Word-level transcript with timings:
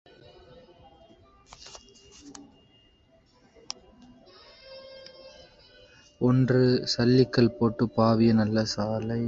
ஒன்று, 6.21 6.61
சல்லிக்கல் 6.85 7.55
போட்டுப் 7.59 7.95
பாவிய 7.95 8.33
நல்ல 8.33 8.63
சாலை. 8.65 9.19